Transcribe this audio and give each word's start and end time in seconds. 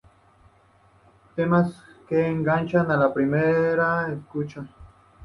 Temas 1.35 1.75
que 2.07 2.25
enganchan 2.27 2.89
a 2.89 2.97
la 2.97 3.13
primera 3.13 4.07
escucha. 4.11 4.65